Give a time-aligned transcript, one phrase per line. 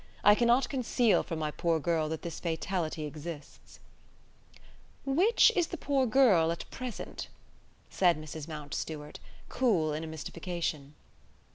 [0.23, 3.79] I cannot conceal from my poor girl that this fatality exists..."
[5.05, 7.27] "Which is the poor girl at present?"
[7.91, 8.47] said Mrs.
[8.47, 10.95] Mountstuart, cool in a mystification.